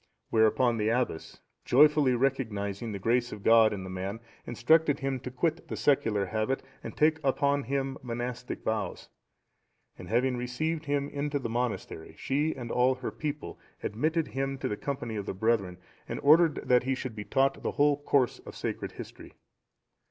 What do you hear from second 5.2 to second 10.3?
quit the secular habit, and take upon him monastic vows; and